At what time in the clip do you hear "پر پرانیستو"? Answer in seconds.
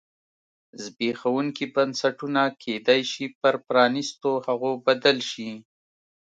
3.39-4.31